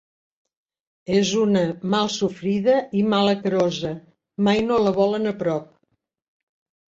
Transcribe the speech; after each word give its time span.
És 1.17 1.33
una 1.41 1.59
malsofrida 1.95 2.77
i 3.01 3.03
malacarosa, 3.13 3.91
mai 4.47 4.65
no 4.69 4.79
la 4.87 4.95
volen 5.01 5.33
a 5.33 5.35
prop. 5.43 5.69